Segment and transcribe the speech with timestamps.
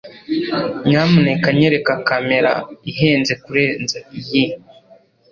[0.87, 2.51] Nyamuneka nyereka kamera
[2.91, 4.43] ihenze kurenza iyi